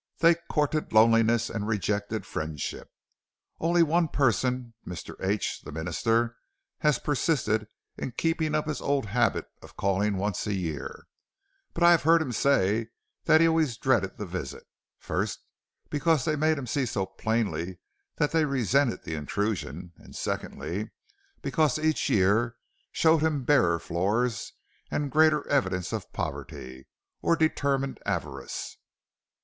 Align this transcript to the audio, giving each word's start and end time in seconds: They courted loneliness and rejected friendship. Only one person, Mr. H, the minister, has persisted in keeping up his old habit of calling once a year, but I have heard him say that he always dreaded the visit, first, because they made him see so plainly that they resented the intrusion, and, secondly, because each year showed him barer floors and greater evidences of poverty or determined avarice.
They 0.17 0.33
courted 0.49 0.93
loneliness 0.93 1.47
and 1.47 1.67
rejected 1.67 2.25
friendship. 2.25 2.89
Only 3.59 3.83
one 3.83 4.07
person, 4.07 4.73
Mr. 4.83 5.13
H, 5.23 5.61
the 5.63 5.71
minister, 5.71 6.37
has 6.79 6.97
persisted 6.97 7.67
in 7.97 8.13
keeping 8.13 8.55
up 8.55 8.67
his 8.67 8.81
old 8.81 9.05
habit 9.05 9.45
of 9.61 9.77
calling 9.77 10.17
once 10.17 10.47
a 10.47 10.55
year, 10.55 11.05
but 11.75 11.83
I 11.83 11.91
have 11.91 12.01
heard 12.01 12.19
him 12.19 12.31
say 12.31 12.87
that 13.25 13.41
he 13.41 13.47
always 13.47 13.77
dreaded 13.77 14.17
the 14.17 14.25
visit, 14.25 14.63
first, 14.97 15.41
because 15.91 16.25
they 16.25 16.35
made 16.35 16.57
him 16.57 16.65
see 16.65 16.87
so 16.87 17.05
plainly 17.05 17.77
that 18.15 18.31
they 18.31 18.45
resented 18.45 19.03
the 19.03 19.13
intrusion, 19.13 19.93
and, 19.97 20.15
secondly, 20.15 20.89
because 21.43 21.77
each 21.77 22.09
year 22.09 22.55
showed 22.91 23.19
him 23.21 23.43
barer 23.43 23.77
floors 23.77 24.53
and 24.89 25.11
greater 25.11 25.47
evidences 25.47 25.93
of 25.93 26.11
poverty 26.11 26.87
or 27.21 27.35
determined 27.35 27.99
avarice. 28.03 28.77